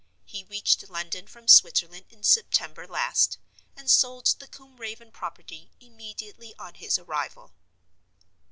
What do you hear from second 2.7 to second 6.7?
last; and sold the Combe Raven property immediately